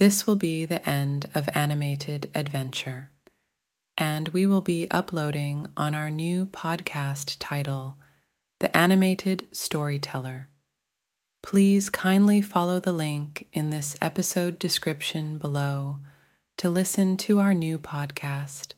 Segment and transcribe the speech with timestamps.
[0.00, 3.10] This will be the end of Animated Adventure,
[3.98, 7.98] and we will be uploading on our new podcast title,
[8.60, 10.48] The Animated Storyteller.
[11.42, 15.98] Please kindly follow the link in this episode description below
[16.56, 18.72] to listen to our new podcast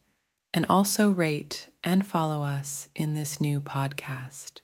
[0.52, 4.61] and also rate and follow us in this new podcast.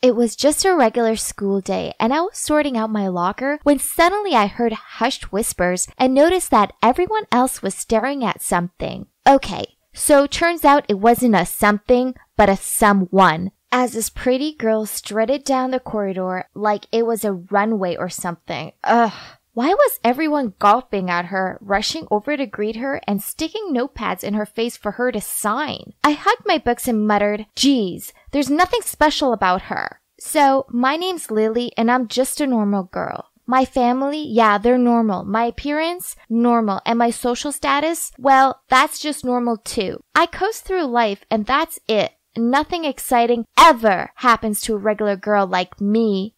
[0.00, 3.80] It was just a regular school day, and I was sorting out my locker when
[3.80, 9.06] suddenly I heard hushed whispers and noticed that everyone else was staring at something.
[9.28, 13.50] Okay, so turns out it wasn't a something, but a someone.
[13.72, 18.72] As this pretty girl strutted down the corridor like it was a runway or something.
[18.84, 19.12] Ugh.
[19.52, 24.34] Why was everyone gulping at her, rushing over to greet her, and sticking notepads in
[24.34, 25.94] her face for her to sign?
[26.04, 30.00] I hugged my books and muttered, Geez, there's nothing special about her.
[30.20, 33.30] So, my name's Lily, and I'm just a normal girl.
[33.46, 35.24] My family, yeah, they're normal.
[35.24, 36.82] My appearance, normal.
[36.84, 40.02] And my social status, well, that's just normal too.
[40.14, 42.12] I coast through life, and that's it.
[42.36, 46.34] Nothing exciting ever happens to a regular girl like me.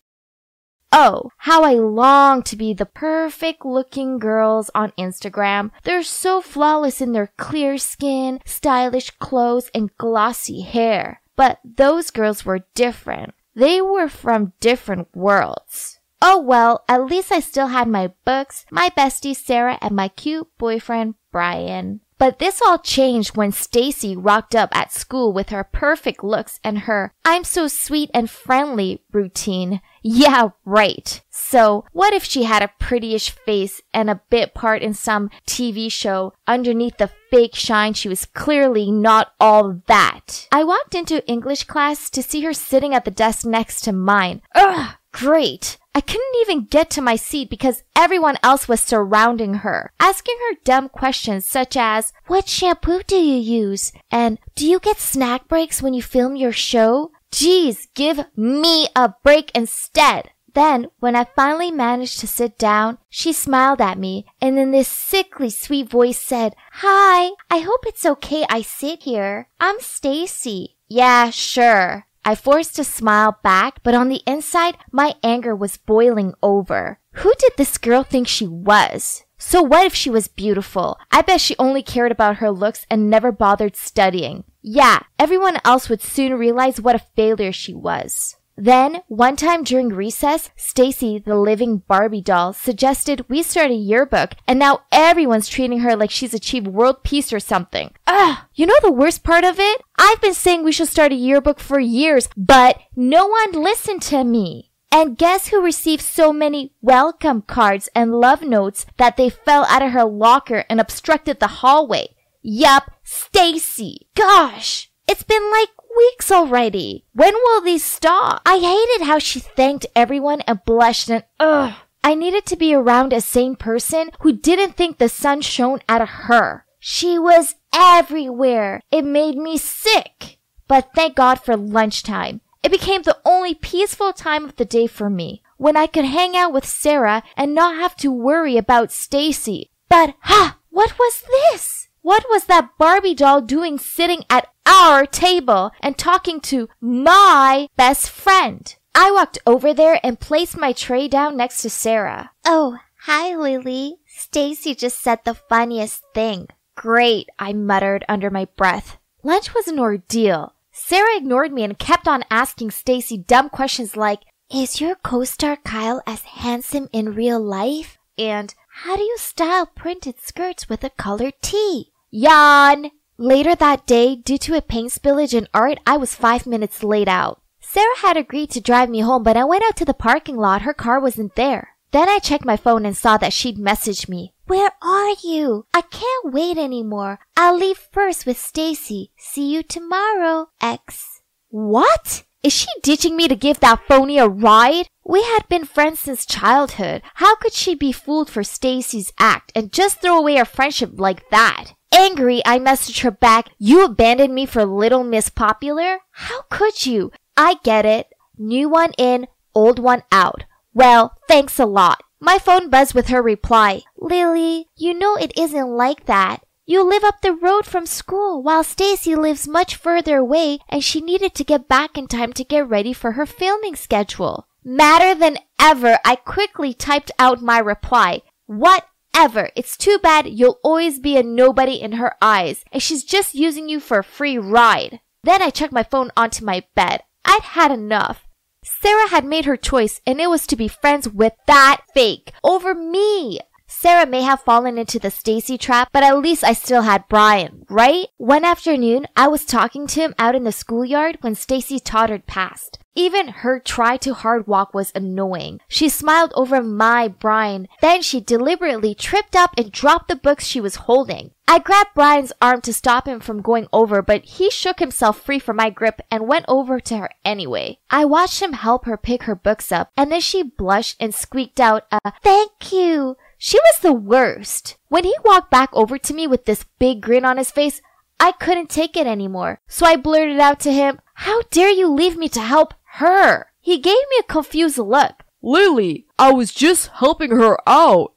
[0.93, 5.71] Oh, how I long to be the perfect looking girls on Instagram.
[5.85, 11.20] They're so flawless in their clear skin, stylish clothes, and glossy hair.
[11.37, 13.35] But those girls were different.
[13.55, 15.99] They were from different worlds.
[16.23, 20.49] Oh well, at least I still had my books, my bestie Sarah, and my cute
[20.59, 22.01] boyfriend Brian.
[22.19, 26.81] But this all changed when Stacy rocked up at school with her perfect looks and
[26.81, 29.81] her I'm so sweet and friendly routine.
[30.03, 31.21] Yeah, right.
[31.31, 35.91] So, what if she had a prettyish face and a bit part in some TV
[35.91, 40.49] show underneath the fake shine she was clearly not all that?
[40.53, 44.43] I walked into English class to see her sitting at the desk next to mine.
[44.55, 45.77] Ugh, great.
[45.93, 50.57] I couldn't even get to my seat because everyone else was surrounding her, asking her
[50.65, 53.93] dumb questions such as, What shampoo do you use?
[54.11, 57.11] And do you get snack breaks when you film your show?
[57.31, 60.31] Geez, give me a break instead.
[60.53, 64.89] Then, when I finally managed to sit down, she smiled at me and in this
[64.89, 69.49] sickly sweet voice said, Hi, I hope it's okay I sit here.
[69.61, 70.77] I'm Stacy.
[70.89, 72.07] Yeah, sure.
[72.25, 76.99] I forced a smile back, but on the inside, my anger was boiling over.
[77.13, 79.25] Who did this girl think she was?
[79.43, 80.99] So what if she was beautiful?
[81.11, 84.45] I bet she only cared about her looks and never bothered studying.
[84.61, 88.37] Yeah, everyone else would soon realize what a failure she was.
[88.55, 94.33] Then, one time during recess, Stacy, the living Barbie doll, suggested we start a yearbook,
[94.47, 97.93] and now everyone's treating her like she's achieved world peace or something.
[98.07, 98.37] Ugh!
[98.55, 99.81] You know the worst part of it?
[99.97, 104.23] I've been saying we should start a yearbook for years, but no one listened to
[104.23, 104.70] me.
[104.93, 109.83] And guess who received so many welcome cards and love notes that they fell out
[109.83, 112.09] of her locker and obstructed the hallway?
[112.43, 114.09] Yup, Stacy.
[114.17, 117.05] Gosh, it's been like weeks already.
[117.13, 118.43] When will these stop?
[118.45, 121.75] I hated how she thanked everyone and blushed and ugh.
[122.03, 126.01] I needed to be around a sane person who didn't think the sun shone out
[126.01, 126.65] of her.
[126.79, 128.81] She was everywhere.
[128.91, 130.39] It made me sick.
[130.67, 132.41] But thank God for lunchtime.
[132.63, 136.37] It became the only peaceful time of the day for me when I could hang
[136.37, 139.71] out with Sarah and not have to worry about Stacy.
[139.89, 140.59] But ha!
[140.71, 141.89] What was this?
[142.03, 148.09] What was that Barbie doll doing sitting at our table and talking to my best
[148.09, 148.75] friend?
[148.95, 152.31] I walked over there and placed my tray down next to Sarah.
[152.45, 153.97] Oh, hi, Lily.
[154.07, 156.49] Stacy just said the funniest thing.
[156.75, 158.99] Great, I muttered under my breath.
[159.23, 160.55] Lunch was an ordeal.
[160.83, 166.03] Sarah ignored me and kept on asking Stacy dumb questions like, Is your co-star Kyle
[166.07, 167.99] as handsome in real life?
[168.19, 171.93] And how do you style printed skirts with a colored tee?
[172.11, 172.91] Yawn!
[173.19, 177.09] Later that day, due to a paint spillage in art, I was five minutes late
[177.09, 177.41] out.
[177.61, 180.63] Sarah had agreed to drive me home, but I went out to the parking lot.
[180.63, 181.77] Her car wasn't there.
[181.93, 184.33] Then I checked my phone and saw that she'd messaged me.
[184.51, 185.67] Where are you?
[185.73, 187.21] I can't wait anymore.
[187.37, 189.13] I'll leave first with Stacy.
[189.17, 191.21] See you tomorrow, X.
[191.51, 192.25] What?
[192.43, 194.89] Is she ditching me to give that phony a ride?
[195.05, 197.03] We had been friends since childhood.
[197.15, 201.31] How could she be fooled for Stacy's act and just throw away our friendship like
[201.31, 201.75] that?
[201.95, 206.01] Angry, I messaged her back, You abandoned me for Little Miss Popular?
[206.11, 207.13] How could you?
[207.37, 208.09] I get it.
[208.37, 210.43] New one in, old one out.
[210.75, 212.03] Well, thanks a lot.
[212.23, 213.83] My phone buzzed with her reply.
[213.97, 216.45] Lily, you know it isn't like that.
[216.67, 221.01] You live up the road from school while Stacy lives much further away and she
[221.01, 224.47] needed to get back in time to get ready for her filming schedule.
[224.63, 228.21] Madder than ever, I quickly typed out my reply.
[228.47, 229.51] Whatever.
[229.57, 233.69] It's too bad you'll always be a nobody in her eyes and she's just using
[233.69, 235.01] you for a free ride.
[235.25, 237.01] Then I chucked my phone onto my bed.
[237.25, 238.27] I'd had enough.
[238.63, 242.75] Sarah had made her choice and it was to be friends with that fake over
[242.75, 243.41] me.
[243.67, 247.65] Sarah may have fallen into the Stacy trap, but at least I still had Brian,
[247.71, 248.09] right?
[248.17, 252.80] One afternoon, I was talking to him out in the schoolyard when Stacy tottered past.
[252.95, 255.61] Even her try too hard walk was annoying.
[255.69, 260.61] She smiled over my Brian, then she deliberately tripped up and dropped the books she
[260.61, 261.31] was holding.
[261.47, 265.39] I grabbed Brian's arm to stop him from going over, but he shook himself free
[265.39, 267.79] from my grip and went over to her anyway.
[267.91, 271.61] I watched him help her pick her books up, and then she blushed and squeaked
[271.61, 273.17] out a thank you.
[273.39, 274.77] She was the worst.
[274.89, 277.81] When he walked back over to me with this big grin on his face,
[278.21, 279.61] I couldn't take it anymore.
[279.67, 283.47] So I blurted out to him, How dare you leave me to help her?
[283.61, 285.25] He gave me a confused look.
[285.43, 288.15] Lily, I was just helping her out.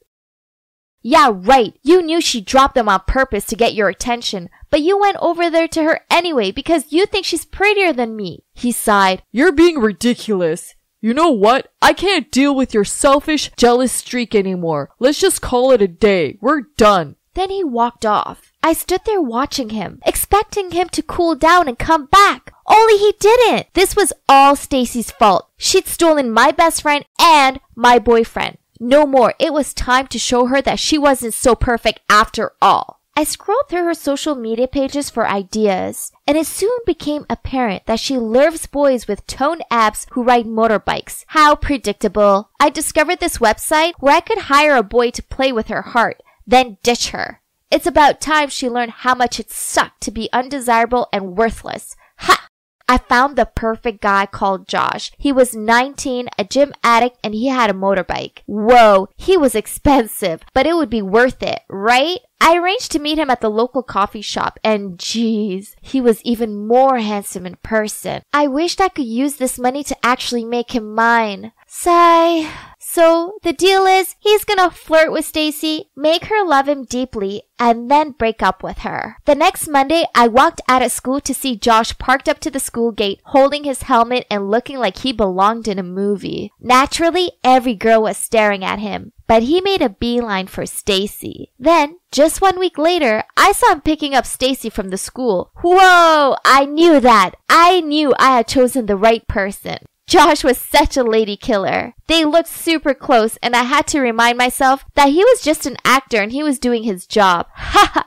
[1.02, 1.74] Yeah, right.
[1.84, 5.50] You knew she dropped them on purpose to get your attention, but you went over
[5.50, 8.46] there to her anyway because you think she's prettier than me.
[8.54, 9.22] He sighed.
[9.32, 10.76] You're being ridiculous.
[11.02, 11.68] You know what?
[11.82, 14.92] I can't deal with your selfish, jealous streak anymore.
[15.00, 16.38] Let's just call it a day.
[16.40, 17.18] We're done.
[17.34, 18.53] Then he walked off.
[18.66, 22.54] I stood there watching him, expecting him to cool down and come back.
[22.66, 23.68] Only he didn't.
[23.74, 25.50] This was all Stacy's fault.
[25.58, 28.58] She'd stolen my best friend and my boyfriend.
[28.80, 29.34] No more.
[29.38, 33.02] It was time to show her that she wasn't so perfect after all.
[33.16, 38.00] I scrolled through her social media pages for ideas, and it soon became apparent that
[38.00, 41.26] she loves boys with toned abs who ride motorbikes.
[41.28, 42.50] How predictable.
[42.60, 46.24] I discovered this website where I could hire a boy to play with her heart,
[46.48, 47.42] then ditch her.
[47.74, 51.96] It's about time she learned how much it sucked to be undesirable and worthless.
[52.18, 52.48] Ha!
[52.88, 55.12] I found the perfect guy called Josh.
[55.18, 58.44] He was 19, a gym addict, and he had a motorbike.
[58.46, 62.20] Whoa, he was expensive, but it would be worth it, right?
[62.40, 66.68] I arranged to meet him at the local coffee shop, and geez, he was even
[66.68, 68.22] more handsome in person.
[68.32, 71.54] I wished I could use this money to actually make him mine.
[71.66, 72.48] Sigh.
[72.94, 77.90] So the deal is he's gonna flirt with Stacy, make her love him deeply, and
[77.90, 79.18] then break up with her.
[79.26, 82.60] The next Monday, I walked out of school to see Josh parked up to the
[82.60, 86.52] school gate, holding his helmet and looking like he belonged in a movie.
[86.60, 91.52] Naturally, every girl was staring at him, but he made a beeline for Stacy.
[91.58, 95.52] Then, just one week later, I saw him picking up Stacy from the school.
[95.64, 96.36] Whoa!
[96.46, 97.32] I knew that.
[97.50, 99.80] I knew I had chosen the right person.
[100.06, 101.94] Josh was such a lady killer.
[102.08, 105.78] They looked super close, and I had to remind myself that he was just an
[105.86, 107.48] actor and he was doing his job.
[107.56, 108.06] Ha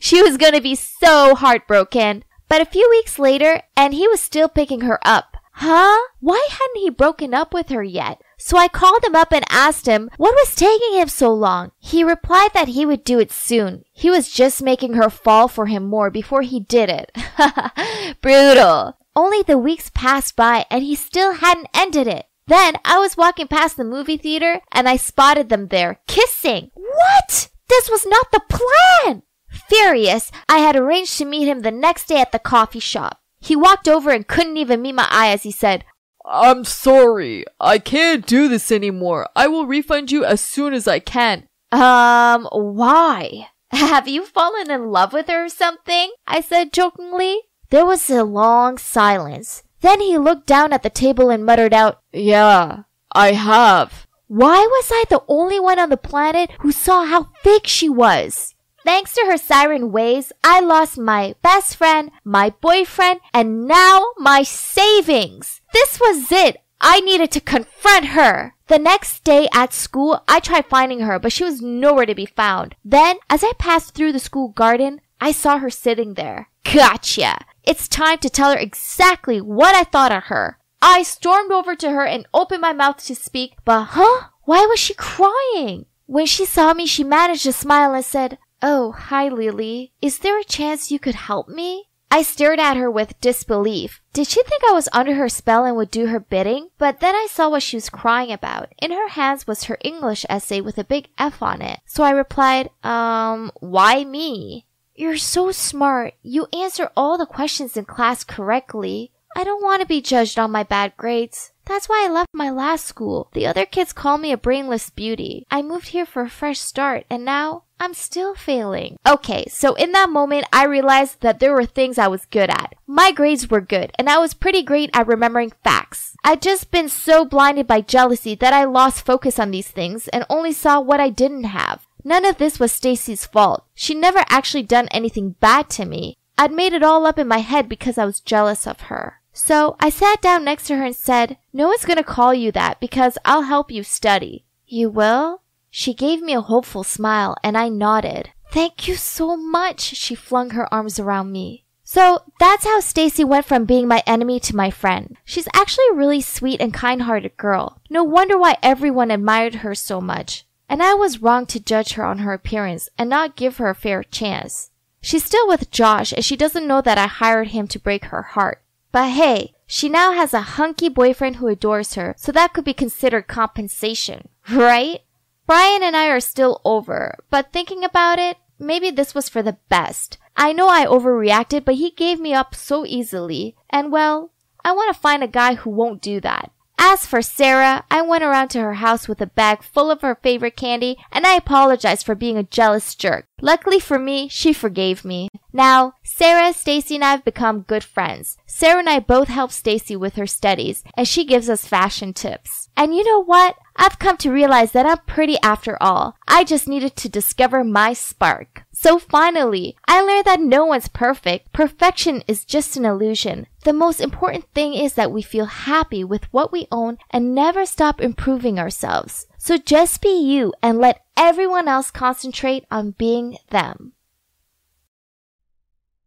[0.00, 2.24] She was gonna be so heartbroken.
[2.48, 5.36] But a few weeks later, and he was still picking her up.
[5.58, 5.96] Huh?
[6.18, 8.20] Why hadn't he broken up with her yet?
[8.36, 11.70] So I called him up and asked him what was taking him so long.
[11.78, 13.84] He replied that he would do it soon.
[13.92, 17.12] He was just making her fall for him more before he did it.
[18.20, 18.98] Brutal.
[19.16, 22.26] Only the weeks passed by and he still hadn't ended it.
[22.46, 26.70] Then I was walking past the movie theater and I spotted them there, kissing.
[26.74, 27.48] What?
[27.68, 29.22] This was not the plan!
[29.68, 33.20] Furious, I had arranged to meet him the next day at the coffee shop.
[33.40, 35.84] He walked over and couldn't even meet my eye as he said,
[36.26, 37.44] I'm sorry.
[37.60, 39.28] I can't do this anymore.
[39.36, 41.48] I will refund you as soon as I can.
[41.70, 43.48] Um, why?
[43.70, 46.12] Have you fallen in love with her or something?
[46.26, 47.42] I said jokingly.
[47.74, 49.64] There was a long silence.
[49.80, 54.06] Then he looked down at the table and muttered out, Yeah, I have.
[54.28, 58.54] Why was I the only one on the planet who saw how fake she was?
[58.84, 64.44] Thanks to her siren ways, I lost my best friend, my boyfriend, and now my
[64.44, 65.60] savings.
[65.72, 66.58] This was it.
[66.80, 68.54] I needed to confront her.
[68.68, 72.26] The next day at school, I tried finding her, but she was nowhere to be
[72.26, 72.76] found.
[72.84, 76.50] Then, as I passed through the school garden, I saw her sitting there.
[76.62, 77.38] Gotcha!
[77.66, 80.58] It's time to tell her exactly what I thought of her.
[80.82, 84.28] I stormed over to her and opened my mouth to speak, but huh?
[84.42, 85.86] Why was she crying?
[86.06, 89.92] When she saw me, she managed to smile and said, Oh, hi, Lily.
[90.02, 91.88] Is there a chance you could help me?
[92.10, 94.00] I stared at her with disbelief.
[94.12, 96.68] Did she think I was under her spell and would do her bidding?
[96.78, 98.72] But then I saw what she was crying about.
[98.80, 101.80] In her hands was her English essay with a big F on it.
[101.86, 104.66] So I replied, um, why me?
[104.96, 106.14] You're so smart.
[106.22, 109.10] You answer all the questions in class correctly.
[109.36, 111.50] I don't want to be judged on my bad grades.
[111.64, 113.28] That's why I left my last school.
[113.32, 115.46] The other kids call me a brainless beauty.
[115.50, 118.96] I moved here for a fresh start and now I'm still failing.
[119.04, 122.74] Okay, so in that moment, I realized that there were things I was good at.
[122.86, 126.16] My grades were good, and I was pretty great at remembering facts.
[126.24, 130.24] I'd just been so blinded by jealousy that I lost focus on these things and
[130.30, 131.86] only saw what I didn't have.
[132.04, 133.64] None of this was Stacy's fault.
[133.74, 136.18] She never actually done anything bad to me.
[136.36, 139.20] I'd made it all up in my head because I was jealous of her.
[139.32, 142.78] So I sat down next to her and said, No one's gonna call you that
[142.78, 144.44] because I'll help you study.
[144.66, 145.40] You will?
[145.70, 148.30] She gave me a hopeful smile and I nodded.
[148.52, 149.80] Thank you so much.
[149.80, 151.64] She flung her arms around me.
[151.82, 155.16] So that's how Stacy went from being my enemy to my friend.
[155.24, 157.80] She's actually a really sweet and kind-hearted girl.
[157.90, 160.46] No wonder why everyone admired her so much.
[160.68, 163.74] And I was wrong to judge her on her appearance and not give her a
[163.74, 164.70] fair chance.
[165.00, 168.22] She's still with Josh and she doesn't know that I hired him to break her
[168.22, 168.62] heart.
[168.90, 172.74] But hey, she now has a hunky boyfriend who adores her, so that could be
[172.74, 175.00] considered compensation, right?
[175.46, 179.58] Brian and I are still over, but thinking about it, maybe this was for the
[179.68, 180.18] best.
[180.36, 184.30] I know I overreacted, but he gave me up so easily, and well,
[184.64, 186.50] I want to find a guy who won't do that.
[186.86, 190.16] As for Sarah, I went around to her house with a bag full of her
[190.16, 193.26] favorite candy, and I apologized for being a jealous jerk.
[193.40, 195.30] Luckily for me, she forgave me.
[195.50, 198.36] Now, Sarah, Stacy, and I have become good friends.
[198.44, 202.63] Sarah and I both help Stacy with her studies, and she gives us fashion tips.
[202.76, 203.56] And you know what?
[203.76, 206.16] I've come to realize that I'm pretty after all.
[206.26, 208.64] I just needed to discover my spark.
[208.72, 211.52] So finally, I learned that no one's perfect.
[211.52, 213.46] Perfection is just an illusion.
[213.62, 217.64] The most important thing is that we feel happy with what we own and never
[217.64, 219.26] stop improving ourselves.
[219.38, 223.92] So just be you and let everyone else concentrate on being them.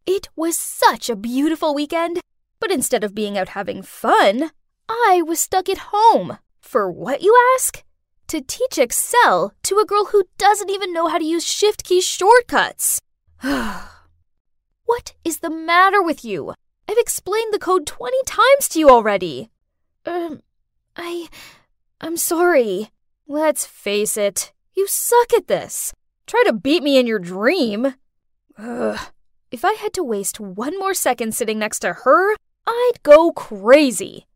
[0.06, 2.20] It was such a beautiful weekend,
[2.60, 4.52] but instead of being out having fun,
[4.88, 6.38] I was stuck at home.
[6.68, 7.82] For what, you ask?
[8.26, 12.02] To teach Excel to a girl who doesn't even know how to use Shift key
[12.02, 13.00] shortcuts.
[13.40, 16.52] what is the matter with you?
[16.86, 19.48] I've explained the code 20 times to you already.
[20.04, 20.42] Um,
[20.94, 21.28] I.
[22.02, 22.90] I'm sorry.
[23.26, 25.94] Let's face it, you suck at this.
[26.26, 27.94] Try to beat me in your dream.
[28.58, 28.98] Ugh.
[29.50, 32.34] If I had to waste one more second sitting next to her,
[32.66, 34.26] I'd go crazy.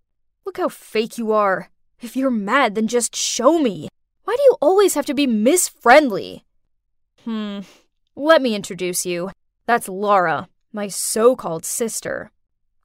[0.46, 1.68] Look how fake you are.
[2.02, 3.88] If you're mad, then just show me.
[4.24, 6.44] Why do you always have to be Miss Friendly?
[7.24, 7.60] Hmm.
[8.16, 9.30] Let me introduce you.
[9.66, 12.32] That's Laura, my so called sister.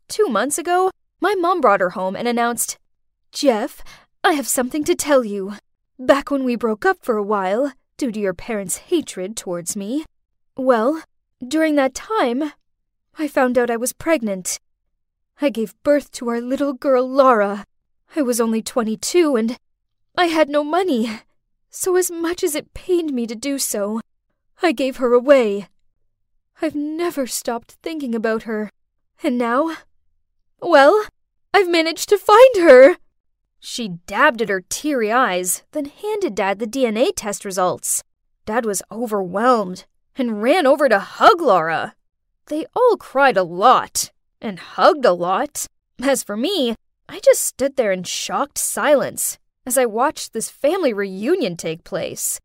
[0.08, 2.78] Two months ago, my mom brought her home and announced,
[3.32, 3.84] Jeff,
[4.24, 5.54] I have something to tell you.
[5.98, 10.06] Back when we broke up for a while, due to your parents' hatred towards me,
[10.56, 11.02] well,
[11.46, 12.54] during that time,
[13.18, 14.60] I found out I was pregnant.
[15.42, 17.66] I gave birth to our little girl, Laura.
[18.16, 19.58] I was only 22 and
[20.18, 21.22] I had no money.
[21.70, 24.02] So, as much as it pained me to do so,
[24.64, 25.68] I gave her away.
[26.62, 28.72] I've never stopped thinking about her.
[29.22, 29.78] And now,
[30.60, 31.06] well,
[31.54, 32.98] I've managed to find her.
[33.60, 38.04] She dabbed at her teary eyes, then handed Dad the DNA test results.
[38.46, 39.86] Dad was overwhelmed
[40.16, 41.96] and ran over to hug Laura.
[42.48, 44.12] They all cried a lot
[44.42, 45.68] and hugged a lot.
[46.02, 46.76] As for me,
[47.10, 52.40] I just stood there in shocked silence as I watched this family reunion take place.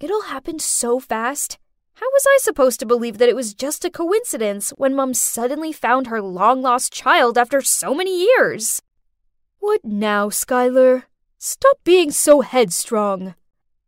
[0.00, 1.58] It all happened so fast,
[1.94, 5.72] How was I supposed to believe that it was just a coincidence when Mum suddenly
[5.72, 8.82] found her long lost child after so many years?
[9.60, 11.04] What now, Skylar?
[11.38, 13.34] Stop being so headstrong.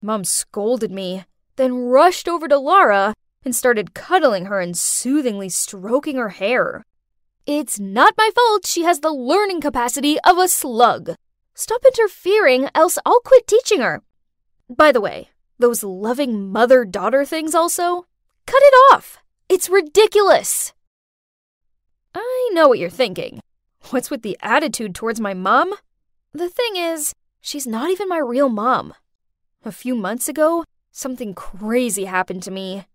[0.01, 1.25] Mum scolded me,
[1.57, 3.15] then rushed over to Laura
[3.45, 6.85] and started cuddling her and soothingly stroking her hair.
[7.47, 11.15] It's not my fault she has the learning capacity of a slug.
[11.55, 14.03] Stop interfering, else I'll quit teaching her.
[14.71, 18.07] By the way, those loving mother daughter things also?
[18.47, 19.19] Cut it off!
[19.51, 20.73] It's ridiculous!
[22.15, 23.41] I know what you're thinking.
[23.91, 25.75] What's with the attitude towards my mom?
[26.33, 28.95] The thing is, she's not even my real mom.
[29.67, 32.87] A few months ago, something crazy happened to me.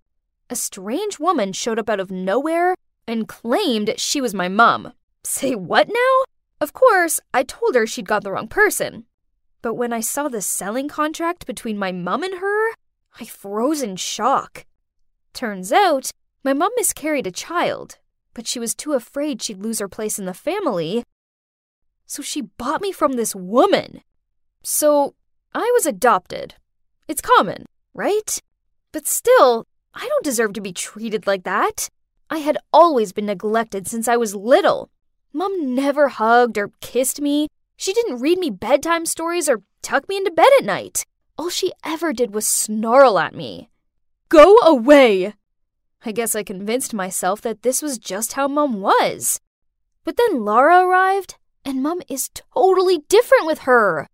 [0.49, 2.73] A strange woman showed up out of nowhere
[3.09, 4.93] and claimed she was my mom.
[5.23, 6.23] Say what now?
[6.61, 9.05] Of course, I told her she'd got the wrong person.
[9.63, 12.69] But when I saw the selling contract between my mom and her,
[13.19, 14.65] I froze in shock.
[15.33, 16.11] Turns out,
[16.43, 17.97] my mom miscarried a child,
[18.35, 21.03] but she was too afraid she'd lose her place in the family.
[22.05, 24.01] So she bought me from this woman.
[24.61, 25.15] So
[25.53, 26.55] I was adopted.
[27.07, 28.39] It's common, right?
[28.91, 31.89] But still, I don't deserve to be treated like that.
[32.29, 34.89] I had always been neglected since I was little.
[35.33, 37.47] Mom never hugged or kissed me.
[37.75, 41.05] She didn't read me bedtime stories or tuck me into bed at night.
[41.37, 43.69] All she ever did was snarl at me.
[44.27, 45.33] Go away!
[46.05, 49.39] I guess I convinced myself that this was just how Mom was.
[50.03, 54.07] But then Laura arrived, and Mom is totally different with her.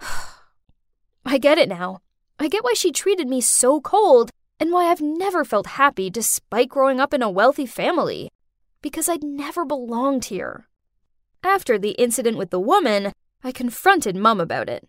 [1.24, 2.00] I get it now.
[2.38, 6.68] I get why she treated me so cold and why I've never felt happy despite
[6.68, 8.30] growing up in a wealthy family.
[8.82, 10.68] Because I'd never belonged here.
[11.42, 13.12] After the incident with the woman,
[13.42, 14.88] I confronted Mum about it.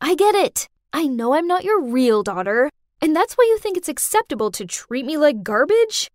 [0.00, 0.68] I get it.
[0.92, 2.70] I know I'm not your real daughter,
[3.00, 6.10] and that's why you think it's acceptable to treat me like garbage?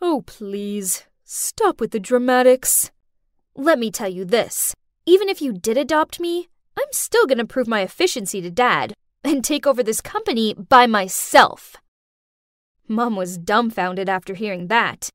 [0.00, 2.90] Oh, please, stop with the dramatics.
[3.56, 4.74] Let me tell you this
[5.06, 6.48] even if you did adopt me,
[6.78, 11.76] I'm still gonna prove my efficiency to Dad and take over this company by myself.
[12.88, 15.10] Mum was dumbfounded after hearing that.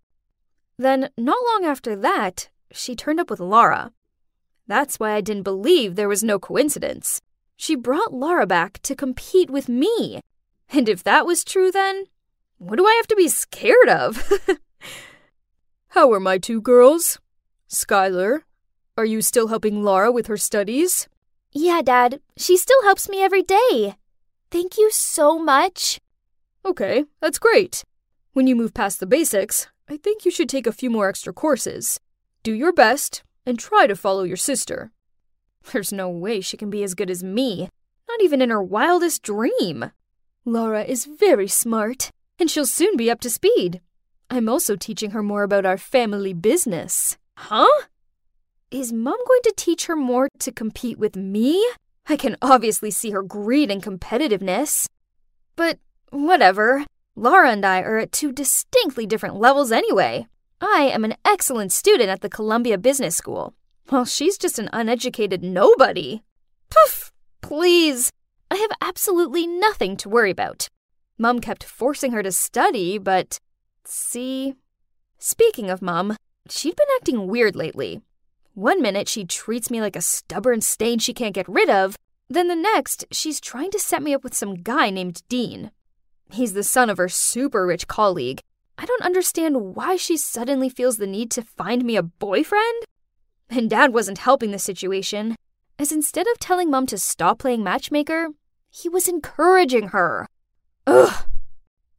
[0.77, 3.91] Then, not long after that, she turned up with Laura.
[4.67, 7.21] That's why I didn't believe there was no coincidence.
[7.55, 10.21] She brought Laura back to compete with me
[10.71, 12.05] and if that was true, then
[12.57, 14.31] what do I have to be scared of?
[15.89, 17.19] How are my two girls?
[17.67, 18.41] Skylar,
[18.97, 21.07] are you still helping Laura with her studies?
[21.51, 22.19] Yeah, Dad.
[22.37, 23.95] She still helps me every day.
[24.51, 25.99] Thank you so much.
[26.65, 27.83] Okay, that's great.
[28.33, 31.33] When you move past the basics, I think you should take a few more extra
[31.33, 31.99] courses.
[32.43, 34.91] Do your best and try to follow your sister.
[35.71, 37.69] There's no way she can be as good as me,
[38.07, 39.91] not even in her wildest dream.
[40.45, 43.81] Laura is very smart, and she'll soon be up to speed.
[44.29, 47.17] I'm also teaching her more about our family business.
[47.35, 47.85] Huh?
[48.69, 51.65] Is Mom going to teach her more to compete with me?
[52.07, 54.87] I can obviously see her greed and competitiveness.
[55.55, 55.79] But
[56.11, 56.85] whatever.
[57.15, 60.27] Laura and I are at two distinctly different levels anyway.
[60.61, 63.53] I am an excellent student at the Columbia Business School,
[63.89, 66.21] while she's just an uneducated nobody.
[66.69, 67.11] Poof!
[67.41, 68.11] Please,
[68.51, 70.67] I have absolutely nothing to worry about.
[71.17, 73.37] Mum kept forcing her to study, but.
[73.85, 74.55] See?
[75.17, 76.15] Speaking of Mum,
[76.49, 78.01] she'd been acting weird lately.
[78.53, 81.95] One minute she treats me like a stubborn stain she can't get rid of,
[82.29, 85.71] then the next she's trying to set me up with some guy named Dean.
[86.31, 88.41] He's the son of her super rich colleague.
[88.77, 92.83] I don't understand why she suddenly feels the need to find me a boyfriend.
[93.49, 95.35] And Dad wasn't helping the situation,
[95.77, 98.29] as instead of telling Mum to stop playing matchmaker,
[98.69, 100.27] he was encouraging her.
[100.85, 101.25] Ugh.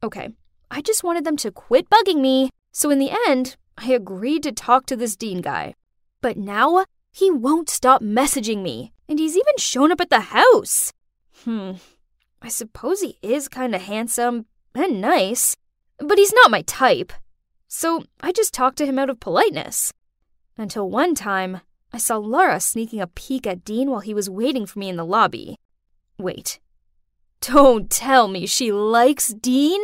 [0.03, 0.31] Okay,
[0.71, 4.53] I just wanted them to quit bugging me, so in the end, I agreed to
[4.53, 5.75] talk to this Dean guy.
[6.21, 10.93] But now, he won't stop messaging me, and he's even shown up at the house.
[11.45, 11.73] Hmm,
[12.43, 15.57] I suppose he is kinda handsome and nice,
[15.99, 17.13] but he's not my type.
[17.69, 19.93] So I just talked to him out of politeness.
[20.57, 21.61] Until one time,
[21.93, 24.97] I saw Laura sneaking a peek at Dean while he was waiting for me in
[24.97, 25.57] the lobby.
[26.19, 26.61] Wait.
[27.41, 29.81] Don't tell me she likes Dean?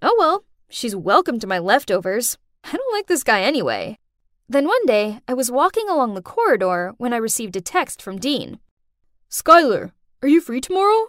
[0.00, 2.38] Oh well, she's welcome to my leftovers.
[2.64, 3.98] I don't like this guy anyway.
[4.48, 8.18] Then one day, I was walking along the corridor when I received a text from
[8.18, 8.58] Dean.
[9.30, 11.08] Skylar, are you free tomorrow?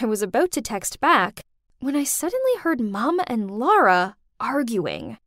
[0.00, 1.42] I was about to text back
[1.78, 5.18] when I suddenly heard Mom and Laura arguing.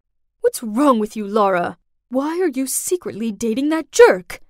[0.42, 1.78] What's wrong with you, Laura?
[2.10, 4.42] Why are you secretly dating that jerk?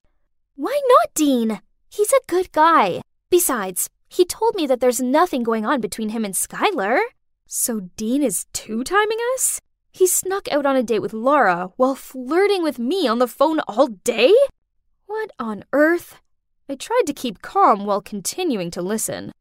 [0.56, 1.62] Why not, Dean?
[1.90, 3.02] He's a good guy.
[3.30, 7.00] Besides, he told me that there's nothing going on between him and Skylar.
[7.46, 9.62] So Dean is two timing us?
[9.92, 13.60] He snuck out on a date with Laura while flirting with me on the phone
[13.68, 14.34] all day?
[15.06, 16.20] What on earth?
[16.68, 19.32] I tried to keep calm while continuing to listen.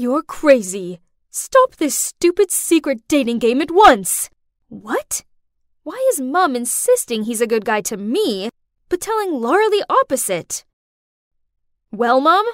[0.00, 1.00] You're crazy.
[1.28, 4.30] Stop this stupid secret dating game at once.
[4.68, 5.24] What?
[5.82, 8.48] Why is Mum insisting he's a good guy to me,
[8.88, 10.64] but telling Laura the opposite?
[11.90, 12.46] Well, Mum,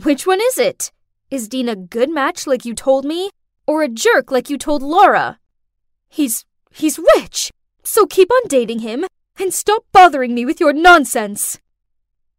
[0.00, 0.92] which one is it?
[1.28, 3.30] Is Dean a good match like you told me,
[3.66, 5.40] or a jerk like you told Laura?
[6.08, 7.50] He's he's rich,
[7.82, 9.06] so keep on dating him
[9.40, 11.58] and stop bothering me with your nonsense.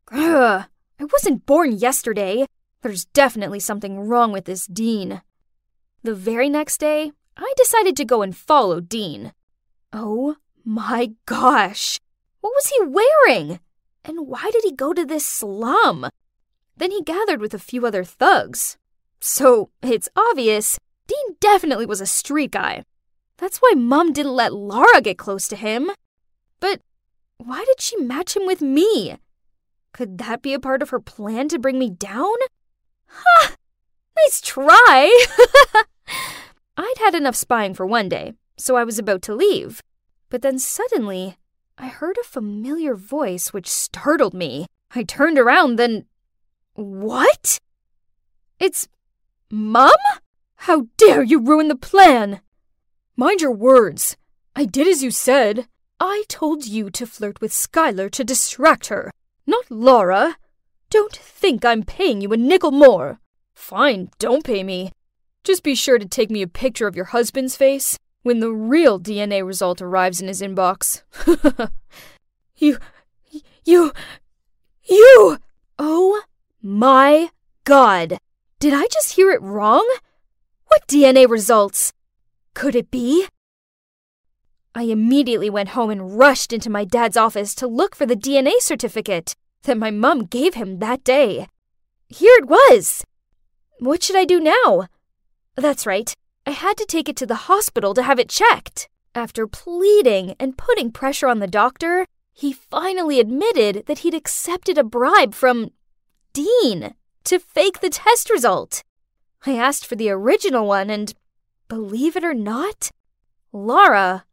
[0.10, 0.64] Ugh,
[1.02, 2.46] I wasn't born yesterday.
[2.84, 5.22] There's definitely something wrong with this Dean.
[6.04, 9.32] The very next day, I decided to go and follow Dean.
[9.94, 12.02] Oh my gosh!
[12.42, 13.62] What was he wearing?
[14.04, 16.10] And why did he go to this slum?
[16.76, 18.78] Then he gathered with a few other thugs.
[19.22, 22.84] So it's obvious Dean definitely was a street guy.
[23.38, 25.90] That's why Mum didn't let Laura get close to him.
[26.60, 26.82] But
[27.38, 29.20] why did she match him with me?
[29.94, 32.36] Could that be a part of her plan to bring me down?
[33.14, 33.56] Ha!
[34.18, 35.26] Nice try!
[36.78, 39.82] I'd had enough spying for one day, so I was about to leave.
[40.30, 41.38] But then suddenly,
[41.78, 44.66] I heard a familiar voice which startled me.
[44.96, 46.06] I turned around, then.
[46.74, 47.60] What?
[48.60, 48.88] It's.
[49.52, 49.92] Mum?
[50.56, 52.42] How dare you ruin the plan!
[53.16, 54.18] Mind your words.
[54.56, 55.68] I did as you said.
[56.00, 59.12] I told you to flirt with Skylar to distract her,
[59.46, 60.38] not Laura.
[60.94, 63.20] Don't think I'm paying you a nickel more.
[63.56, 64.92] Fine, don't pay me.
[65.44, 69.00] Just be sure to take me a picture of your husband's face when the real
[69.00, 71.02] DNA result arrives in his inbox.
[72.58, 72.78] you.
[73.66, 73.92] You.
[74.84, 75.40] You!
[75.80, 76.22] Oh
[76.62, 77.32] my
[77.64, 78.20] god!
[78.60, 79.92] Did I just hear it wrong?
[80.68, 81.92] What DNA results?
[82.54, 83.28] Could it be?
[84.76, 88.60] I immediately went home and rushed into my dad's office to look for the DNA
[88.60, 91.48] certificate that my mum gave him that day.
[92.08, 93.04] Here it was!
[93.80, 94.88] What should I do now?
[95.56, 96.14] That's right,
[96.46, 98.90] I had to take it to the hospital to have it checked.
[99.16, 104.84] After pleading and putting pressure on the doctor, he finally admitted that he'd accepted a
[104.84, 105.70] bribe from
[106.34, 106.96] Dean
[107.26, 108.84] to fake the test result.
[109.46, 111.14] I asked for the original one, and
[111.68, 112.90] believe it or not,
[113.52, 114.26] Laura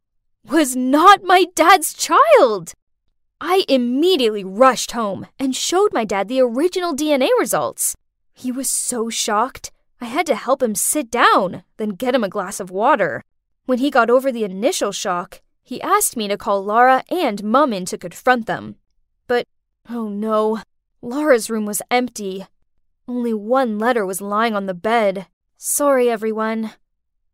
[0.45, 2.73] was not my dad's child.
[3.40, 7.96] I immediately rushed home and showed my dad the original DNA results.
[8.35, 12.29] He was so shocked, I had to help him sit down, then get him a
[12.29, 13.22] glass of water.
[13.66, 17.72] When he got over the initial shock, he asked me to call Laura and Mum
[17.72, 18.76] in to confront them.
[19.26, 19.46] But,
[19.88, 20.62] oh no,
[21.03, 22.46] Laura's room was empty.
[23.07, 25.26] Only one letter was lying on the bed.
[25.59, 26.72] Sorry, everyone.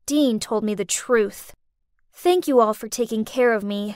[0.06, 1.54] Dean told me the truth.
[2.12, 3.94] Thank you all for taking care of me.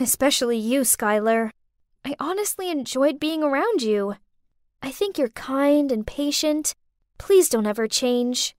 [0.00, 1.50] Especially you, Skylar.
[2.04, 4.14] I honestly enjoyed being around you.
[4.80, 6.74] I think you're kind and patient.
[7.18, 8.54] Please don't ever change.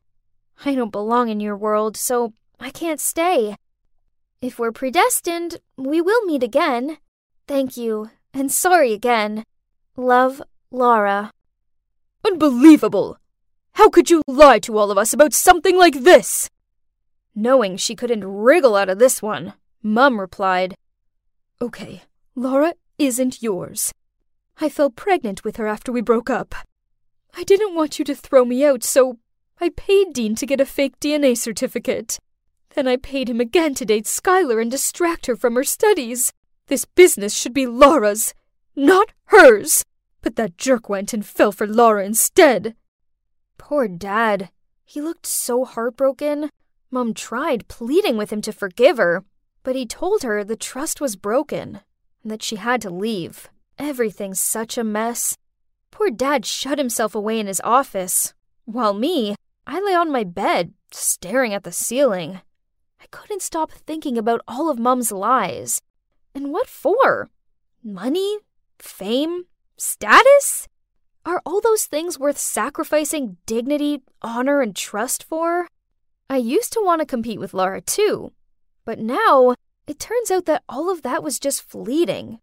[0.66, 3.56] I don't belong in your world, so I can't stay.
[4.42, 6.98] If we're predestined, we will meet again.
[7.48, 9.46] Thank you, and sorry again.
[9.96, 11.32] Love, Laura.
[12.26, 13.18] Unbelievable!
[13.74, 16.50] How could you lie to all of us about something like this?
[17.34, 20.76] Knowing she couldn't wriggle out of this one, Mum replied,
[21.62, 22.04] Okay,
[22.36, 23.92] Laura isn't yours.
[24.62, 26.56] I fell pregnant with her after we broke up.
[27.36, 29.18] I didn't want you to throw me out, so
[29.60, 32.18] I paid Dean to get a fake DNA certificate.
[32.76, 36.32] Then I paid him again to date Skylar and distract her from her studies.
[36.68, 38.34] This business should be Laura's,
[38.76, 39.84] not hers.
[40.22, 42.76] But that jerk went and fell for Laura instead.
[43.58, 44.50] Poor Dad.
[44.86, 46.50] He looked so heartbroken.
[46.92, 49.24] Mom tried pleading with him to forgive her,
[49.64, 51.82] but he told her the trust was broken
[52.24, 53.50] and that she had to leave.
[53.78, 55.38] Everything's such a mess.
[55.92, 58.34] Poor Dad shut himself away in his office,
[58.66, 62.42] while me, I lay on my bed, staring at the ceiling.
[63.02, 65.82] I couldn't stop thinking about all of Mum's lies.
[66.36, 67.30] And what for?
[67.84, 68.38] Money?
[68.78, 69.46] Fame?
[69.78, 70.68] Status?
[71.26, 75.68] Are all those things worth sacrificing dignity, honor, and trust for?
[76.30, 78.32] I used to want to compete with Laura too,
[78.90, 79.54] but now
[79.86, 82.40] it turns out that all of that was just fleeting.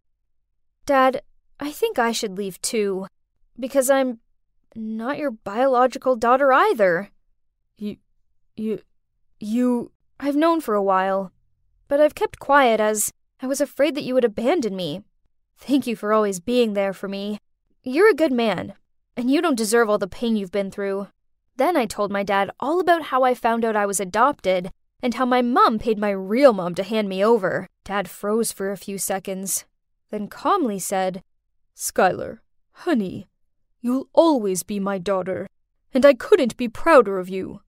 [0.85, 1.21] Dad,
[1.59, 3.07] I think I should leave too,
[3.59, 4.19] because I'm
[4.73, 7.09] not your biological daughter either.
[7.77, 7.97] You.
[8.55, 8.79] you.
[9.41, 9.91] you.
[10.21, 11.33] I've known for a while,
[11.89, 15.01] but I've kept quiet as I was afraid that you would abandon me.
[15.57, 17.39] Thank you for always being there for me.
[17.83, 18.75] You're a good man,
[19.17, 21.09] and you don't deserve all the pain you've been through.
[21.57, 25.13] Then I told my dad all about how I found out I was adopted and
[25.13, 27.67] how my mom paid my real mom to hand me over.
[27.83, 29.65] Dad froze for a few seconds,
[30.09, 31.23] then calmly said,
[31.75, 32.39] Skylar,
[32.71, 33.27] honey,
[33.81, 35.47] you'll always be my daughter,
[35.93, 37.61] and I couldn't be prouder of you.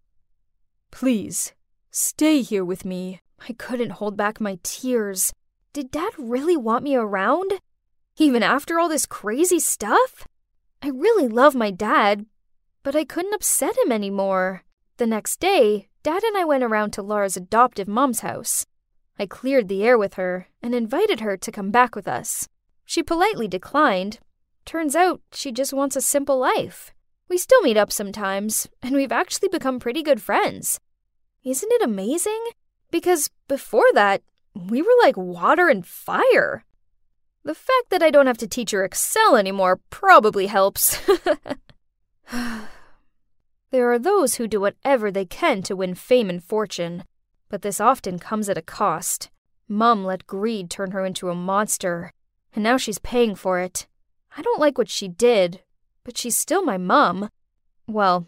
[0.92, 1.54] Please,
[1.92, 3.22] stay here with me.
[3.48, 5.34] I couldn't hold back my tears.
[5.72, 7.54] Did Dad really want me around?
[8.18, 10.28] Even after all this crazy stuff?
[10.82, 12.26] I really love my dad,
[12.84, 14.64] but I couldn't upset him anymore.
[14.98, 18.66] The next day, Dad and I went around to Laura's adoptive mom's house.
[19.18, 22.48] I cleared the air with her and invited her to come back with us.
[22.86, 24.20] She politely declined.
[24.64, 26.94] Turns out she just wants a simple life.
[27.28, 30.80] We still meet up sometimes, and we've actually become pretty good friends.
[31.44, 32.44] Isn't it amazing?
[32.92, 34.22] Because before that,
[34.56, 36.64] we were like water and fire.
[37.44, 40.98] The fact that I don't have to teach her Excel anymore probably helps.
[43.72, 47.04] there are those who do whatever they can to win fame and fortune,
[47.50, 49.30] but this often comes at a cost.
[49.68, 52.12] Mum let greed turn her into a monster,
[52.54, 53.88] and now she's paying for it.
[54.36, 55.62] I don't like what she did,
[56.04, 57.30] but she's still my mum.
[57.88, 58.28] Well,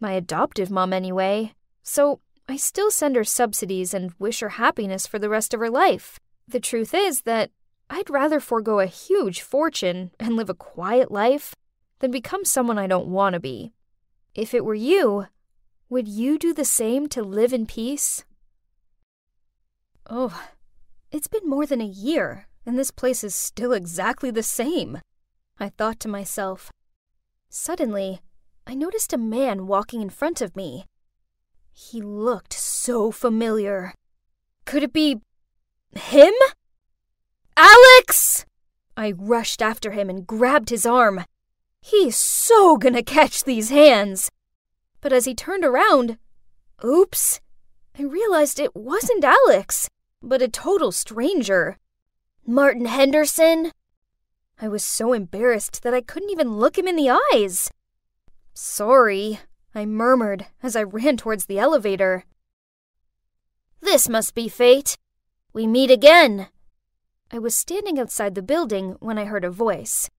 [0.00, 1.52] my adoptive mum anyway.
[1.82, 5.70] So I still send her subsidies and wish her happiness for the rest of her
[5.70, 6.18] life.
[6.48, 7.50] The truth is that
[7.88, 11.54] I'd rather forego a huge fortune and live a quiet life
[12.00, 13.72] than become someone I don't want to be.
[14.34, 15.26] If it were you,
[15.88, 18.24] would you do the same to live in peace?
[20.08, 20.48] Oh,
[21.10, 25.00] it's been more than a year, and this place is still exactly the same,
[25.58, 26.70] I thought to myself.
[27.48, 28.20] Suddenly,
[28.66, 30.84] I noticed a man walking in front of me.
[31.72, 33.94] He looked so familiar.
[34.64, 35.20] Could it be
[35.92, 36.34] him?
[37.56, 38.46] Alex!
[38.96, 41.24] I rushed after him and grabbed his arm.
[41.80, 44.30] He's so gonna catch these hands.
[45.00, 46.18] But as he turned around,
[46.84, 47.40] oops,
[47.98, 49.88] I realized it wasn't Alex,
[50.22, 51.78] but a total stranger.
[52.46, 53.72] Martin Henderson?
[54.60, 57.70] I was so embarrassed that I couldn't even look him in the eyes.
[58.52, 59.40] Sorry,
[59.74, 62.24] I murmured as I ran towards the elevator.
[63.80, 64.98] This must be fate.
[65.52, 66.48] We meet again.
[67.30, 70.10] I was standing outside the building when I heard a voice.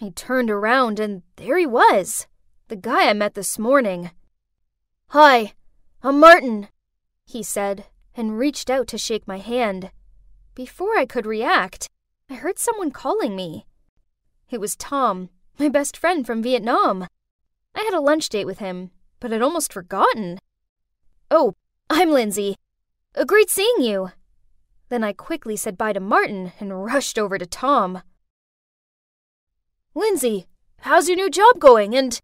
[0.00, 2.26] I turned around and there he was,
[2.66, 4.10] the guy I met this morning.
[5.08, 5.52] Hi,
[6.02, 6.68] I'm Martin,
[7.24, 9.92] he said, and reached out to shake my hand.
[10.56, 11.88] Before I could react,
[12.28, 13.66] I heard someone calling me.
[14.50, 17.06] It was Tom, my best friend from Vietnam.
[17.74, 20.38] I had a lunch date with him, but I'd almost forgotten.
[21.30, 21.54] Oh,
[21.88, 22.56] I'm Lindsay.
[23.14, 24.10] A great seeing you.
[24.88, 28.02] Then I quickly said bye to Martin and rushed over to Tom.
[29.96, 30.46] Lindsay,
[30.80, 31.94] how's your new job going?
[31.94, 32.20] And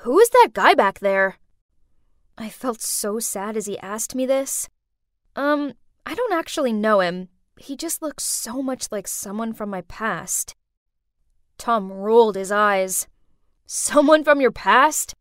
[0.00, 1.38] who is that guy back there?
[2.36, 4.68] I felt so sad as he asked me this.
[5.34, 5.72] Um,
[6.04, 7.28] I don't actually know him.
[7.58, 10.54] He just looks so much like someone from my past.
[11.56, 13.06] Tom rolled his eyes.
[13.66, 15.14] Someone from your past?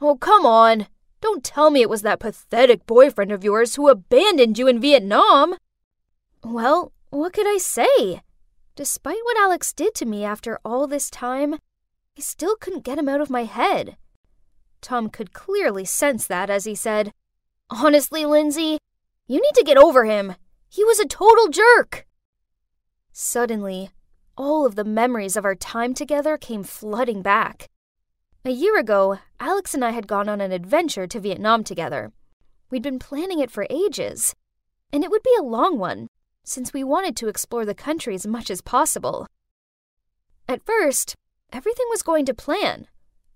[0.00, 0.88] Oh, come on.
[1.20, 5.56] Don't tell me it was that pathetic boyfriend of yours who abandoned you in Vietnam.
[6.44, 8.22] Well, what could I say?
[8.78, 13.08] Despite what Alex did to me after all this time, I still couldn't get him
[13.08, 13.96] out of my head.
[14.80, 17.12] Tom could clearly sense that as he said,
[17.70, 18.78] Honestly, Lindsay,
[19.26, 20.36] you need to get over him.
[20.68, 22.06] He was a total jerk.
[23.10, 23.90] Suddenly,
[24.36, 27.66] all of the memories of our time together came flooding back.
[28.44, 32.12] A year ago, Alex and I had gone on an adventure to Vietnam together.
[32.70, 34.36] We'd been planning it for ages,
[34.92, 36.10] and it would be a long one,
[36.48, 39.26] since we wanted to explore the country as much as possible.
[40.48, 41.14] At first,
[41.52, 42.86] everything was going to plan,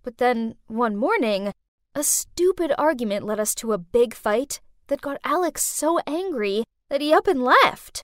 [0.03, 1.53] but then one morning,
[1.94, 7.01] a stupid argument led us to a big fight that got Alex so angry that
[7.01, 8.03] he up and left.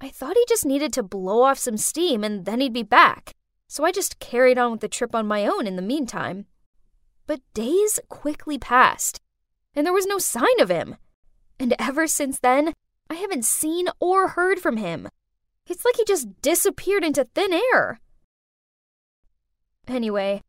[0.00, 3.32] I thought he just needed to blow off some steam and then he'd be back,
[3.68, 6.46] so I just carried on with the trip on my own in the meantime.
[7.26, 9.20] But days quickly passed,
[9.74, 10.96] and there was no sign of him.
[11.58, 12.72] And ever since then,
[13.08, 15.08] I haven't seen or heard from him.
[15.66, 18.00] It's like he just disappeared into thin air.
[19.88, 20.42] Anyway,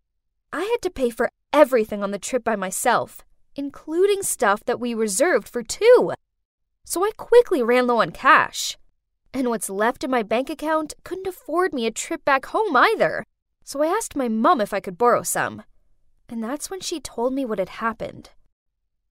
[0.51, 3.23] I had to pay for everything on the trip by myself,
[3.55, 6.13] including stuff that we reserved for two.
[6.85, 8.77] So I quickly ran low on cash.
[9.33, 13.23] And what's left in my bank account couldn't afford me a trip back home either.
[13.63, 15.63] So I asked my mum if I could borrow some.
[16.29, 18.31] And that's when she told me what had happened.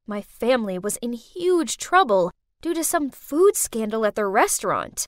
[0.07, 5.07] My family was in huge trouble due to some food scandal at their restaurant.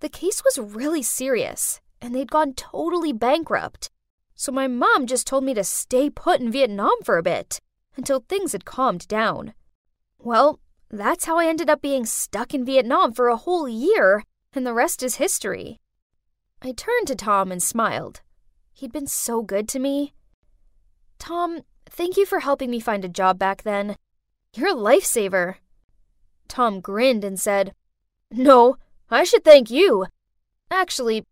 [0.00, 3.90] The case was really serious, and they'd gone totally bankrupt.
[4.34, 7.60] So my mom just told me to stay put in Vietnam for a bit
[7.96, 9.54] until things had calmed down.
[10.18, 14.66] Well, that's how I ended up being stuck in Vietnam for a whole year, and
[14.66, 15.80] the rest is history.
[16.62, 18.20] I turned to Tom and smiled.
[18.72, 20.14] He'd been so good to me.
[21.18, 23.96] Tom, thank you for helping me find a job back then.
[24.54, 25.56] You're a lifesaver.
[26.48, 27.74] Tom grinned and said,
[28.30, 28.76] No,
[29.10, 30.06] I should thank you.
[30.70, 31.24] Actually,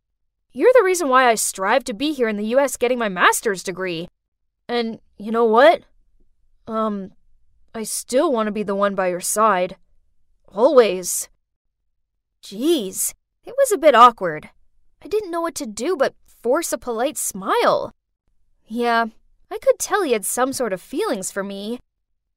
[0.52, 3.62] you're the reason why I strive to be here in the US getting my master's
[3.62, 4.08] degree.
[4.68, 5.82] And you know what?
[6.66, 7.12] Um,
[7.74, 9.76] I still want to be the one by your side.
[10.48, 11.28] Always.
[12.40, 14.50] Geez, it was a bit awkward.
[15.02, 17.92] I didn't know what to do but force a polite smile.
[18.66, 19.06] Yeah,
[19.50, 21.80] I could tell he had some sort of feelings for me,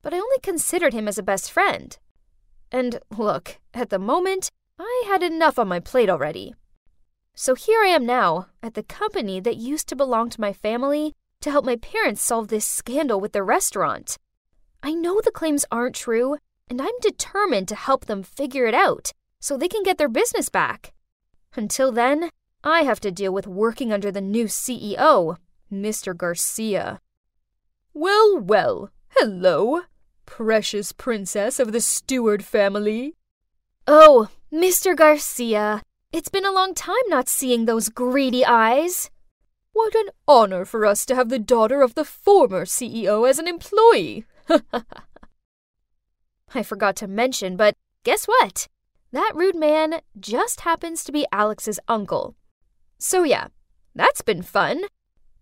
[0.01, 1.97] but I only considered him as a best friend.
[2.71, 6.53] And look, at the moment, I had enough on my plate already.
[7.35, 11.15] So here I am now, at the company that used to belong to my family
[11.41, 14.17] to help my parents solve this scandal with the restaurant.
[14.83, 16.37] I know the claims aren't true,
[16.69, 20.49] and I'm determined to help them figure it out so they can get their business
[20.49, 20.93] back.
[21.55, 22.29] Until then,
[22.63, 25.37] I have to deal with working under the new CEO,
[25.71, 26.15] Mr.
[26.15, 26.99] Garcia.
[27.93, 29.81] Well, well, hello,
[30.29, 33.15] precious princess of the Stewart family.
[33.87, 34.95] Oh, Mr.
[34.95, 35.81] Garcia,
[36.13, 39.09] it's been a long time not seeing those greedy eyes.
[39.73, 43.47] What an honor for us to have the daughter of the former CEO as an
[43.47, 44.25] employee.
[46.53, 48.67] I forgot to mention, but guess what?
[49.11, 52.35] That rude man just happens to be Alex's uncle.
[52.99, 53.47] So, yeah,
[53.95, 54.83] that's been fun.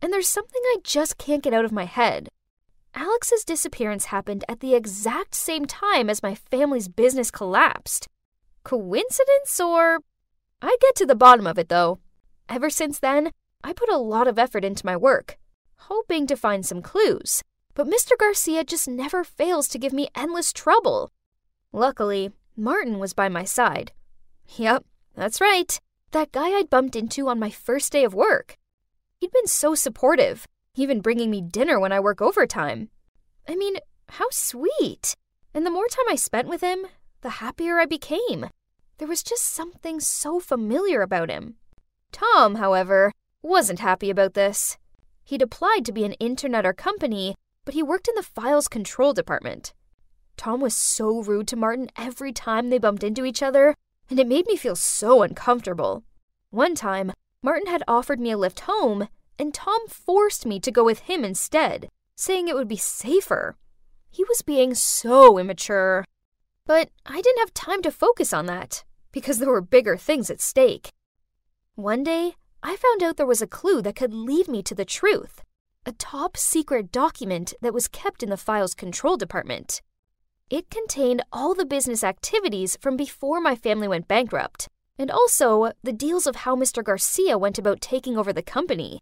[0.01, 2.29] And there's something I just can't get out of my head.
[2.97, 8.07] Alex's disappearance happened at the exact same time as my family's business collapsed.
[8.63, 9.99] Coincidence or.
[10.63, 11.99] I get to the bottom of it though.
[12.49, 13.29] Ever since then,
[13.63, 15.37] I put a lot of effort into my work,
[15.75, 17.43] hoping to find some clues.
[17.75, 18.17] But Mr.
[18.17, 21.11] Garcia just never fails to give me endless trouble.
[21.71, 23.91] Luckily, Martin was by my side.
[24.55, 25.79] Yep, that's right.
[26.13, 28.57] That guy I'd bumped into on my first day of work.
[29.19, 32.89] He'd been so supportive, even bringing me dinner when I work overtime.
[33.47, 33.77] I mean,
[34.09, 35.15] how sweet.
[35.53, 36.85] And the more time I spent with him,
[37.21, 38.47] the happier I became.
[38.97, 41.55] There was just something so familiar about him.
[42.11, 43.11] Tom, however,
[43.41, 44.77] wasn't happy about this.
[45.23, 47.35] He'd applied to be an intern at our company,
[47.65, 49.73] but he worked in the files control department.
[50.37, 53.75] Tom was so rude to Martin every time they bumped into each other,
[54.09, 56.03] and it made me feel so uncomfortable.
[56.49, 57.11] One time,
[57.43, 61.23] Martin had offered me a lift home, and Tom forced me to go with him
[61.23, 63.55] instead, saying it would be safer.
[64.09, 66.05] He was being so immature.
[66.65, 70.41] But I didn't have time to focus on that, because there were bigger things at
[70.41, 70.91] stake.
[71.75, 74.85] One day, I found out there was a clue that could lead me to the
[74.85, 75.41] truth
[75.87, 79.81] a top secret document that was kept in the files control department.
[80.49, 84.67] It contained all the business activities from before my family went bankrupt,
[84.99, 86.83] and also the deals of how Mr.
[86.83, 88.99] Garcia went about taking over the company.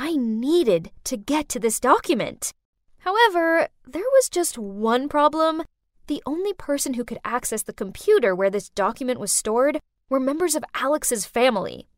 [0.00, 2.52] I needed to get to this document.
[2.98, 5.64] However, there was just one problem.
[6.06, 10.54] The only person who could access the computer where this document was stored were members
[10.54, 11.88] of Alex's family.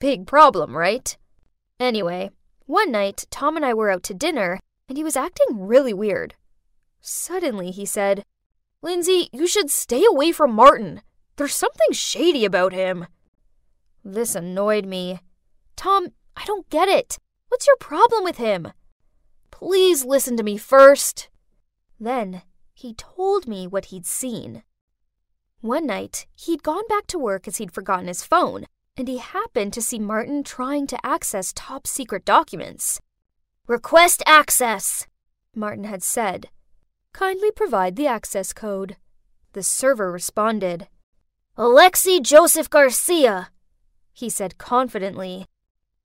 [0.00, 1.16] Big problem, right?
[1.78, 2.30] Anyway,
[2.66, 4.58] one night, Tom and I were out to dinner,
[4.88, 6.34] and he was acting really weird.
[7.00, 8.24] Suddenly, he said,
[8.82, 11.00] Lindsay, you should stay away from Martin.
[11.36, 13.06] There's something shady about him.
[14.04, 15.20] This annoyed me.
[15.76, 17.18] Tom, I don't get it.
[17.48, 18.72] What's your problem with him?
[19.50, 21.28] Please listen to me first.
[21.98, 22.42] Then
[22.74, 24.62] He told me what he'd seen.
[25.62, 28.66] One night, he'd gone back to work as he'd forgotten his phone,
[28.96, 33.00] and he happened to see Martin trying to access top secret documents.
[33.66, 35.06] Request access,
[35.54, 36.50] Martin had said.
[37.14, 38.96] Kindly provide the access code.
[39.54, 40.88] The server responded.
[41.56, 43.48] Alexei Joseph Garcia,
[44.12, 45.46] he said confidently.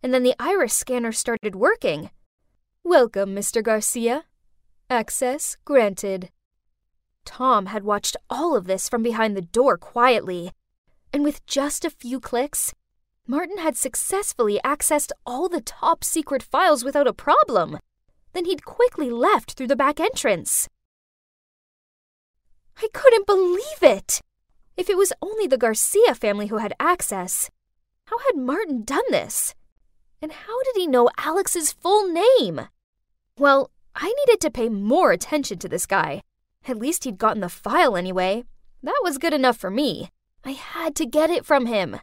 [0.03, 2.09] And then the iris scanner started working.
[2.83, 3.63] Welcome, Mr.
[3.63, 4.25] Garcia.
[4.89, 6.31] Access granted.
[7.23, 10.51] Tom had watched all of this from behind the door quietly,
[11.13, 12.73] and with just a few clicks,
[13.27, 17.77] Martin had successfully accessed all the top secret files without a problem.
[18.33, 20.67] Then he'd quickly left through the back entrance.
[22.81, 24.21] I couldn't believe it!
[24.75, 27.51] If it was only the Garcia family who had access,
[28.05, 29.53] how had Martin done this?
[30.21, 32.67] And how did he know Alex's full name?
[33.37, 36.21] Well, I needed to pay more attention to this guy.
[36.67, 38.43] At least he'd gotten the file anyway.
[38.83, 40.09] That was good enough for me.
[40.43, 41.99] I had to get it from him.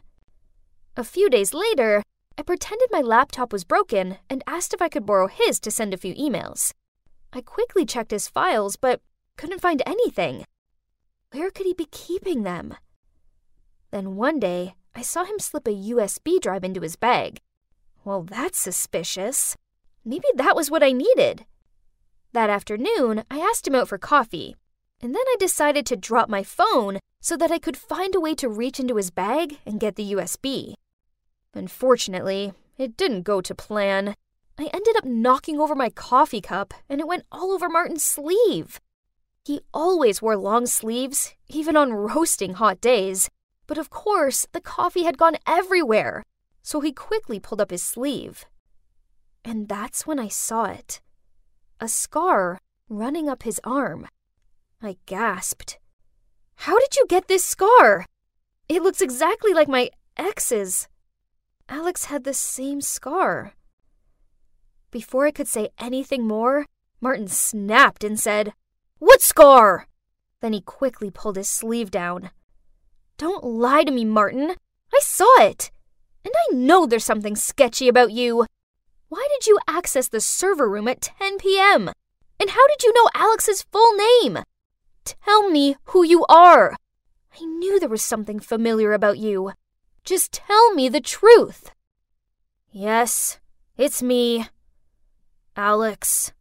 [0.97, 2.03] A few days later,
[2.37, 5.93] I pretended my laptop was broken and asked if I could borrow his to send
[5.93, 6.73] a few emails.
[7.31, 9.01] I quickly checked his files, but
[9.37, 10.45] couldn't find anything.
[11.31, 12.75] Where could he be keeping them?
[13.91, 17.39] Then one day, I saw him slip a USB drive into his bag.
[18.09, 19.55] Well, that's suspicious.
[20.03, 21.45] Maybe that was what I needed.
[22.33, 24.55] That afternoon, I asked him out for coffee,
[24.99, 28.33] and then I decided to drop my phone so that I could find a way
[28.33, 30.73] to reach into his bag and get the USB.
[31.53, 34.15] Unfortunately, it didn't go to plan.
[34.57, 38.79] I ended up knocking over my coffee cup, and it went all over Martin's sleeve.
[39.45, 43.29] He always wore long sleeves, even on roasting hot days,
[43.67, 46.23] but of course, the coffee had gone everywhere,
[46.61, 48.45] so he quickly pulled up his sleeve.
[49.43, 51.01] And that's when I saw it
[51.81, 54.07] a scar running up his arm.
[54.81, 55.79] I gasped.
[56.55, 58.05] How did you get this scar?
[58.67, 60.87] It looks exactly like my ex's.
[61.69, 63.53] Alex had the same scar.
[64.91, 66.65] Before I could say anything more,
[66.99, 68.53] Martin snapped and said,
[68.97, 69.87] What scar?
[70.41, 72.31] Then he quickly pulled his sleeve down.
[73.17, 74.55] Don't lie to me, Martin.
[74.93, 75.71] I saw it.
[76.23, 78.45] And I know there's something sketchy about you.
[79.07, 81.89] Why did you access the server room at 10 p.m.?
[82.39, 84.39] And how did you know Alex's full name?
[85.03, 86.75] Tell me who you are.
[87.39, 89.53] I knew there was something familiar about you.
[90.03, 91.71] Just tell me the truth.
[92.71, 93.39] Yes,
[93.77, 94.47] it's me.
[95.55, 96.31] Alex.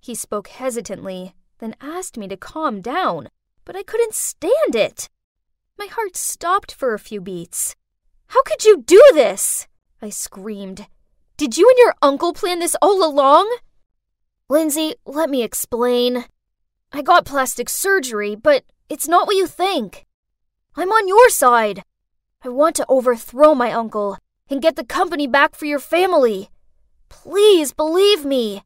[0.00, 3.28] He spoke hesitantly, then asked me to calm down,
[3.64, 5.08] but I couldn't stand it.
[5.78, 7.76] My heart stopped for a few beats.
[8.32, 9.68] How could you do this?
[10.00, 10.86] I screamed,
[11.36, 13.58] did you and your uncle plan this all along?
[14.48, 16.24] Lindsay, let me explain.
[16.92, 20.06] I got plastic surgery, but it's not what you think.
[20.74, 21.82] I'm on your side.
[22.42, 24.16] I want to overthrow my uncle
[24.48, 26.48] and get the company back for your family.
[27.10, 28.62] Please believe me.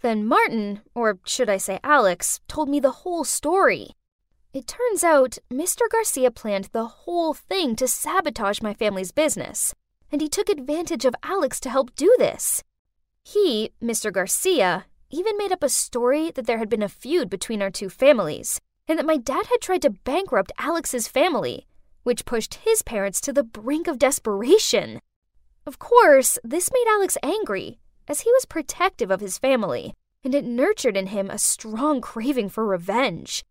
[0.00, 3.90] Then Martin, or should I say Alex, told me the whole story.
[4.52, 5.88] It turns out Mr.
[5.90, 9.74] Garcia planned the whole thing to sabotage my family's business
[10.12, 12.62] and he took advantage of Alex to help do this.
[13.24, 14.12] He, Mr.
[14.12, 17.88] Garcia, even made up a story that there had been a feud between our two
[17.88, 21.66] families, and that my dad had tried to bankrupt Alex's family,
[22.02, 25.00] which pushed his parents to the brink of desperation.
[25.66, 27.78] Of course, this made Alex angry,
[28.08, 29.94] as he was protective of his family,
[30.24, 33.44] and it nurtured in him a strong craving for revenge.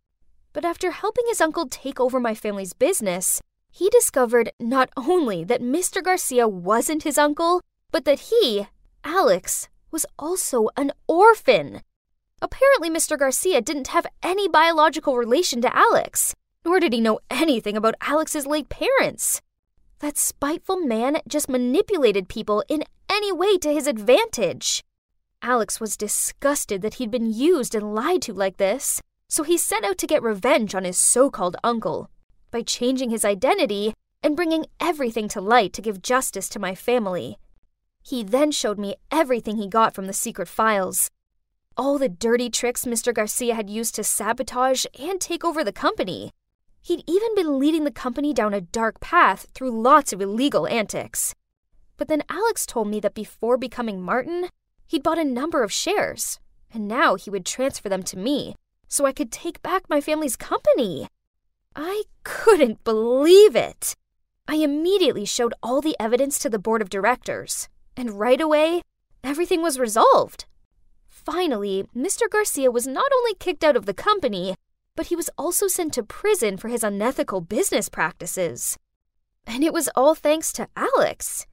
[0.54, 3.42] But after helping his uncle take over my family's business,
[3.72, 6.04] he discovered not only that Mr.
[6.04, 8.68] Garcia wasn't his uncle, but that he,
[9.04, 11.82] Alex, was also an orphan.
[12.42, 13.18] Apparently, Mr.
[13.18, 16.34] Garcia didn't have any biological relation to Alex,
[16.66, 19.42] nor did he know anything about Alex's late parents.
[20.00, 24.84] That spiteful man just manipulated people in any way to his advantage.
[25.42, 29.84] Alex was disgusted that he'd been used and lied to like this, so he set
[29.84, 32.10] out to get revenge on his so called uncle
[32.50, 37.38] by changing his identity and bringing everything to light to give justice to my family.
[38.02, 41.12] He then showed me everything he got from the secret files.
[41.78, 43.14] All the dirty tricks Mr.
[43.14, 46.32] Garcia had used to sabotage and take over the company.
[46.82, 51.36] He'd even been leading the company down a dark path through lots of illegal antics.
[51.98, 54.50] But then Alex told me that before becoming Martin,
[54.88, 56.40] he'd bought a number of shares,
[56.74, 58.56] and now he would transfer them to me
[58.90, 61.08] so I could take back my family's company.
[61.76, 63.96] I couldn't believe it.
[64.48, 68.82] I immediately showed all the evidence to the board of directors, and right away,
[69.24, 70.46] everything was resolved.
[71.08, 72.30] finally, Mr.
[72.30, 74.56] Garcia was not only kicked out of the company,
[74.96, 78.78] but he was also sent to prison for his unethical business practices.
[79.46, 81.46] And it was all thanks to Alex.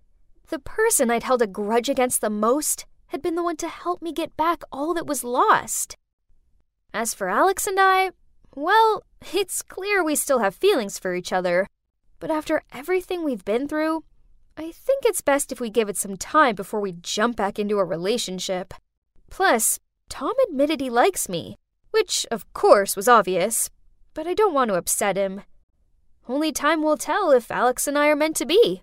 [0.49, 4.01] The person I'd held a grudge against the most had been the one to help
[4.01, 5.97] me get back all that was lost.
[6.93, 8.11] As for Alex and I,
[8.55, 9.03] well,
[9.34, 11.66] it's clear we still have feelings for each other.
[12.18, 14.05] But after everything we've been through,
[14.57, 17.78] I think it's best if we give it some time before we jump back into
[17.78, 18.72] a relationship.
[19.28, 19.78] Plus,
[20.09, 21.57] Tom admitted he likes me,
[21.91, 23.68] which, of course, was obvious,
[24.14, 25.43] but I don't want to upset him.
[26.28, 28.82] Only time will tell if Alex and I are meant to be.